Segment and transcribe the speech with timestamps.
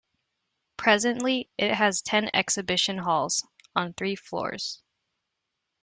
[0.77, 4.81] Presently, it has ten exhibition halls, on three floors.